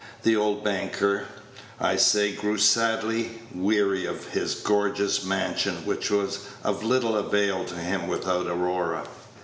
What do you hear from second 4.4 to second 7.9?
gorgeous mansion, which was of little avail to